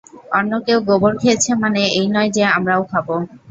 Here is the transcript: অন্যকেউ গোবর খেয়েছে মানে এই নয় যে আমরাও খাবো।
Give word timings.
অন্যকেউ 0.33 0.77
গোবর 0.87 1.13
খেয়েছে 1.21 1.51
মানে 1.63 1.81
এই 1.93 2.07
নয় 2.13 2.29
যে 2.35 2.43
আমরাও 2.57 2.81
খাবো। 2.91 3.15